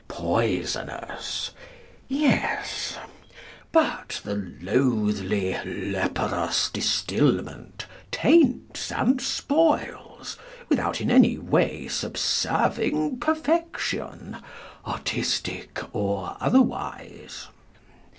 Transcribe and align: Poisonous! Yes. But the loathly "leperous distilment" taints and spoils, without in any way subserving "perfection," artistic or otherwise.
Poisonous! 0.07 1.51
Yes. 2.07 2.97
But 3.71 4.19
the 4.23 4.33
loathly 4.59 5.55
"leperous 5.63 6.71
distilment" 6.73 7.85
taints 8.09 8.91
and 8.91 9.21
spoils, 9.21 10.37
without 10.69 11.01
in 11.01 11.11
any 11.11 11.37
way 11.37 11.87
subserving 11.87 13.19
"perfection," 13.19 14.37
artistic 14.87 15.79
or 15.93 16.35
otherwise. 16.39 17.49